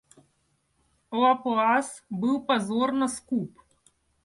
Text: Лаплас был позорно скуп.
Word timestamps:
Лаплас 1.21 2.03
был 2.09 2.43
позорно 2.43 3.07
скуп. 3.07 3.55